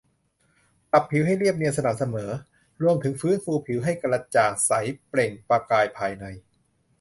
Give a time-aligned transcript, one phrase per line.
[0.91, 2.29] ปรับผิวให้เรียบเนียนสม่ำเสมอ
[2.81, 4.71] รวมถึงฟื้นฟูผิวให้กระจ่างใส
[5.07, 6.25] เปล่งประกายภายใน